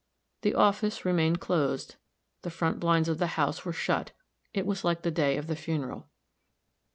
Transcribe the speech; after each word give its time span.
The 0.41 0.55
office 0.55 1.05
remained 1.05 1.39
closed; 1.41 1.97
the 2.41 2.49
front 2.49 2.79
blinds 2.79 3.07
of 3.07 3.19
the 3.19 3.27
house 3.37 3.63
were 3.63 3.71
shut 3.71 4.13
it 4.51 4.65
was 4.65 4.83
like 4.83 5.03
the 5.03 5.11
day 5.11 5.37
of 5.37 5.45
the 5.45 5.55
funeral. 5.55 6.09